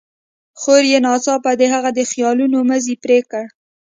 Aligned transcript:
خور 0.59 0.81
يې 0.91 0.97
ناڅاپه 1.05 1.51
د 1.59 1.61
هغه 1.73 1.89
د 1.97 1.99
خيالونو 2.11 2.57
مزی 2.69 2.95
پرې 3.03 3.19
کړ. 3.31 3.45